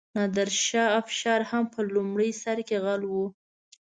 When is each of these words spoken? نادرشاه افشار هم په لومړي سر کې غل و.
نادرشاه 0.15 0.89
افشار 1.01 1.41
هم 1.51 1.63
په 1.73 1.79
لومړي 1.93 2.31
سر 2.43 2.57
کې 2.67 2.77
غل 2.83 3.01
و. 3.11 3.15